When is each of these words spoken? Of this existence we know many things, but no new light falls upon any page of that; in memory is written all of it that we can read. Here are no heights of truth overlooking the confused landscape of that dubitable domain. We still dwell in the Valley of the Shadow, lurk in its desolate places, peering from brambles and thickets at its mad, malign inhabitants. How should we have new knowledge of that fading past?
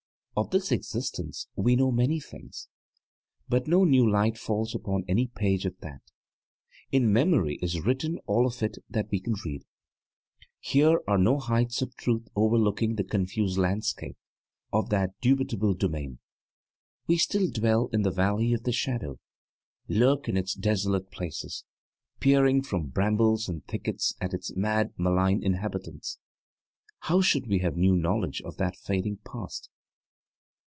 Of 0.33 0.49
this 0.51 0.71
existence 0.71 1.47
we 1.57 1.75
know 1.75 1.91
many 1.91 2.19
things, 2.21 2.67
but 3.49 3.67
no 3.67 3.83
new 3.83 4.09
light 4.09 4.37
falls 4.39 4.73
upon 4.73 5.03
any 5.07 5.27
page 5.27 5.65
of 5.65 5.77
that; 5.81 6.01
in 6.89 7.11
memory 7.13 7.59
is 7.61 7.81
written 7.81 8.17
all 8.27 8.47
of 8.47 8.63
it 8.63 8.77
that 8.89 9.11
we 9.11 9.19
can 9.19 9.35
read. 9.45 9.65
Here 10.61 11.01
are 11.05 11.17
no 11.19 11.37
heights 11.37 11.81
of 11.83 11.95
truth 11.97 12.27
overlooking 12.33 12.95
the 12.95 13.03
confused 13.03 13.57
landscape 13.57 14.15
of 14.73 14.89
that 14.89 15.11
dubitable 15.21 15.73
domain. 15.75 16.19
We 17.07 17.17
still 17.17 17.51
dwell 17.51 17.89
in 17.93 18.01
the 18.03 18.09
Valley 18.11 18.53
of 18.53 18.63
the 18.63 18.71
Shadow, 18.71 19.19
lurk 19.89 20.27
in 20.29 20.37
its 20.37 20.53
desolate 20.55 21.11
places, 21.11 21.65
peering 22.21 22.63
from 22.63 22.87
brambles 22.87 23.47
and 23.49 23.63
thickets 23.67 24.15
at 24.21 24.33
its 24.33 24.55
mad, 24.55 24.93
malign 24.97 25.43
inhabitants. 25.43 26.17
How 27.01 27.19
should 27.21 27.47
we 27.47 27.59
have 27.59 27.75
new 27.75 27.95
knowledge 27.97 28.41
of 28.41 28.55
that 28.57 28.75
fading 28.77 29.17
past? 29.17 29.69